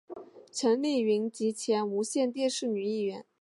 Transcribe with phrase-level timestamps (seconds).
[0.51, 3.23] 陈丽云及前无线电视女艺员。